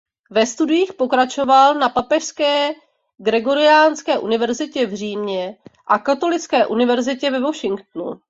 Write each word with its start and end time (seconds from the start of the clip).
Ve 0.31 0.45
studiích 0.45 0.93
pokračoval 0.93 1.73
na 1.75 1.89
Papežské 1.89 2.69
gregoriánské 3.17 4.19
univerzitě 4.19 4.85
v 4.85 4.93
Římě 4.93 5.57
a 5.87 5.99
Katolické 5.99 6.65
univerzitě 6.67 7.31
ve 7.31 7.39
Washingtonu. 7.39 8.19